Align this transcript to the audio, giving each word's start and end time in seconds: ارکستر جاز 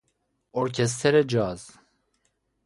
ارکستر 0.53 1.21
جاز 1.23 1.69